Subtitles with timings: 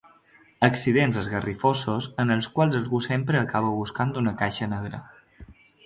[0.67, 5.07] Accidents esgarrifosos en els quals algú sempre acaba buscant una caixa negra.